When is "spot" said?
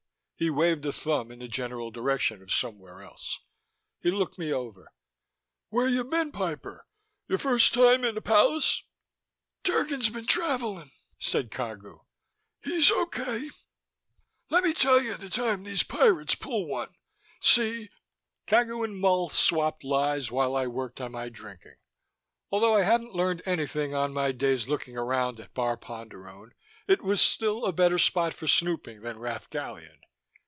27.99-28.33